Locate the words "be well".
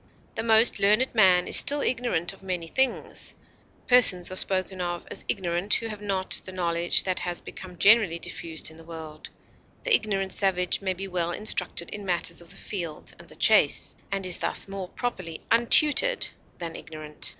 10.95-11.29